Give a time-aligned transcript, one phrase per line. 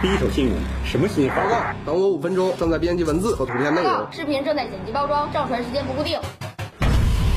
[0.00, 0.54] 第一手新闻，
[0.84, 1.34] 什么新闻？
[1.34, 4.06] 报告，等我五分钟，正在编辑文字和图片内容。
[4.12, 6.20] 视频正在剪辑包装，上传时间不固定。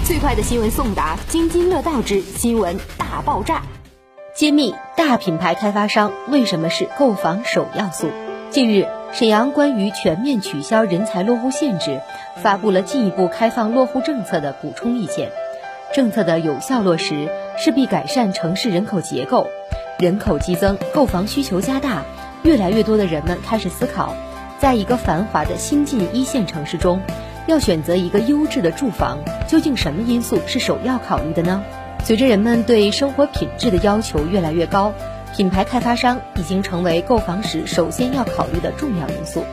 [0.05, 3.63] 最快的新闻送达，津津乐道之新闻大爆炸。
[4.35, 8.11] 揭秘大品牌开发商为什么是购房首要素？
[8.51, 11.99] 近日，沈阳关于全面取消人才落户限制，
[12.43, 15.31] 发布了进一步开放落户政策的补充意见。
[15.95, 19.47] 政策的有效落实，势必改善城市人口结构。
[19.97, 22.03] 人口激增，购房需求加大，
[22.43, 24.15] 越来越多的人们开始思考，
[24.59, 27.01] 在一个繁华的新晋一线城市中，
[27.47, 31.63] 要选择一个优质的住房，究竟什么因素是首要考虑的呢？
[32.03, 34.91] 随着人们对生活品质的要求越来越高，
[35.35, 39.45] 品牌开发商已经成为购房时首先要考虑的重要因素。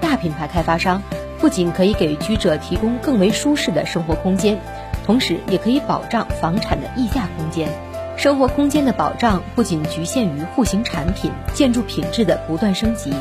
[0.00, 1.02] 大品牌开发商
[1.38, 4.58] 不仅可以给居者提供更为舒适的生活空间，
[5.04, 7.68] 同时也可以保障房产的溢价空间。
[8.16, 13.12] 生活空间的保障不仅局限于户型产品、建筑品质的不断升级，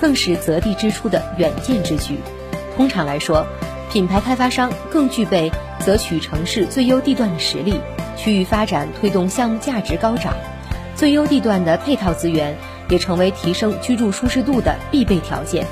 [0.00, 2.20] 更是择地之初的远见之举。
[2.76, 3.44] 通常来说，
[3.92, 7.80] 品牌开发商更具备择取城市最优地段的实力，
[8.16, 10.32] 区域发展推动项目价值高涨。
[10.94, 12.56] 最优地段的配套资源
[12.88, 15.66] 也成为提升居住舒适度的必备条件。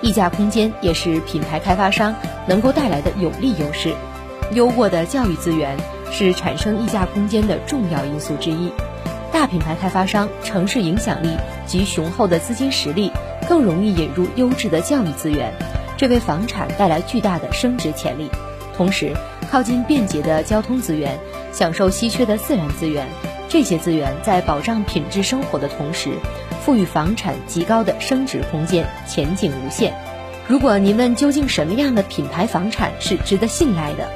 [0.00, 2.14] 溢价空间也是品牌开发商
[2.46, 3.94] 能够带来的有利优势。
[4.52, 5.76] 优渥的教育资源。
[6.12, 8.70] 是产生溢价空间的重要因素之一。
[9.32, 13.10] 大品牌开发商城市影响力及雄厚的资金实力，
[13.48, 15.52] 更容易引入优质的教育资源，
[15.96, 18.30] 这为房产带来巨大的升值潜力。
[18.76, 19.14] 同时，
[19.50, 21.18] 靠近便捷的交通资源，
[21.50, 23.06] 享受稀缺的自然资源，
[23.48, 26.10] 这些资源在保障品质生活的同时，
[26.62, 29.94] 赋予房产极高的升值空间，前景无限。
[30.46, 34.08] 如果您问究竟什么样的品牌房产是值得信赖的？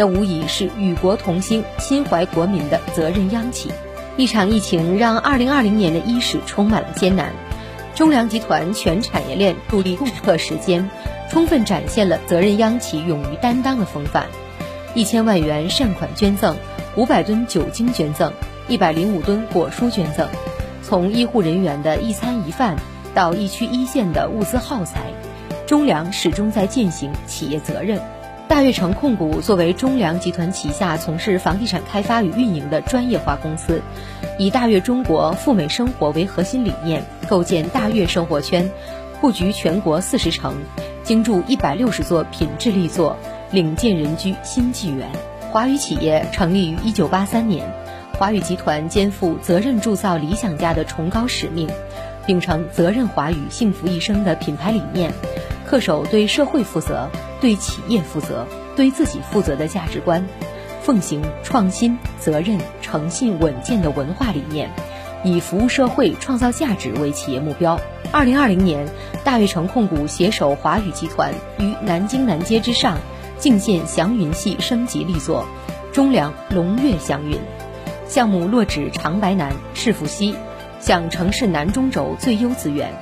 [0.00, 3.70] 那无疑是与国同心、心怀国民的责任央企。
[4.16, 7.34] 一场疫情让2020年的伊始充满了艰难，
[7.94, 10.88] 中粮集团全产业链助力共克时艰，
[11.28, 14.24] 充分展现了责任央企勇于担当的风范。
[14.94, 16.56] 一千万元善款捐赠，
[16.96, 18.32] 五百吨酒精捐赠，
[18.68, 20.26] 一百零五吨果蔬捐赠，
[20.82, 22.74] 从医护人员的一餐一饭
[23.14, 25.12] 到疫区一线的物资耗材，
[25.66, 28.00] 中粮始终在践行企业责任。
[28.50, 33.80] 大悦城控股作为中粮集团旗下从事房地产开发与运营的专业化公司，
[34.40, 38.68] 以大悦中国富美生活为核心理念，构建大悦生活圈，
[39.20, 40.56] 布局全国四十城，
[41.04, 43.16] 精筑一百六十座品质力作，
[43.52, 45.08] 领建人居新纪元。
[45.52, 47.72] 华宇企业成立于一九八三年，
[48.18, 51.68] 华宇集团肩负责任铸造理想家的崇高使命，
[52.26, 55.12] 秉承责任华宇幸福一生的品牌理念。
[55.70, 57.08] 恪守对社会负责、
[57.40, 58.44] 对企业负责、
[58.74, 60.26] 对自己负责的价值观，
[60.82, 64.68] 奉行创新、责任、诚信、稳健的文化理念，
[65.22, 67.78] 以服务社会、创造价值为企业目标。
[68.10, 68.84] 二零二零年，
[69.22, 72.98] 大悦城控股携手华宇集团于南京南街之上，
[73.38, 75.46] 敬献祥云系升级力作——
[75.94, 77.38] 中粮龙悦祥云。
[78.08, 80.34] 项目落址长白南、市府西，
[80.80, 82.92] 享城市南中轴最优资源。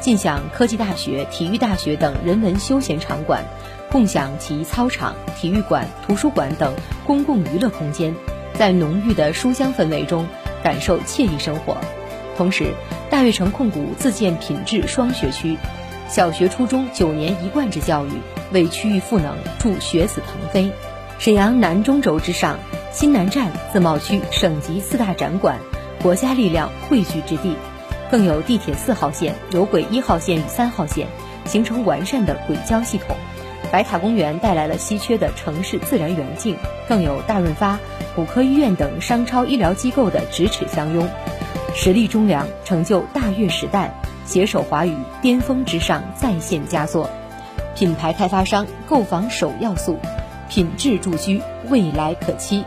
[0.00, 3.44] 尽享科技大学、体育大学等人文休闲场馆，
[3.92, 6.74] 共享其操场、体育馆、图书馆等
[7.06, 8.14] 公共娱乐空间，
[8.54, 10.26] 在浓郁的书香氛围中
[10.62, 11.76] 感受惬意生活。
[12.36, 12.72] 同时，
[13.10, 15.58] 大悦城控股自建品质双学区，
[16.08, 18.10] 小学、初中九年一贯制教育，
[18.52, 20.72] 为区域赋能，助学子腾飞。
[21.18, 22.58] 沈阳南中轴之上，
[22.90, 25.58] 新南站自贸区省级四大展馆，
[26.02, 27.54] 国家力量汇聚之地。
[28.10, 31.06] 更有地铁四号线、有轨一号线与三号线，
[31.44, 33.16] 形成完善的轨交系统。
[33.70, 36.56] 白塔公园带来了稀缺的城市自然园境，
[36.88, 37.78] 更有大润发、
[38.16, 41.08] 骨科医院等商超医疗机构的咫尺相拥。
[41.72, 43.94] 实力中粮，成就大悦时代，
[44.26, 47.08] 携手华宇巅峰之上再现佳作。
[47.76, 49.96] 品牌开发商购房首要素，
[50.48, 52.64] 品质住居未来可期。